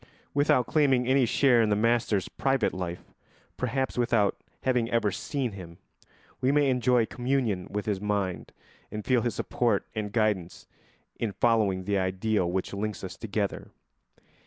[0.33, 3.13] Without claiming any share in the master's private life,
[3.55, 5.77] perhaps without having ever seen him,
[6.39, 8.51] we may enjoy communion with his mind
[8.89, 10.65] and feel his support and guidance
[11.19, 13.69] in following the ideal which links us together.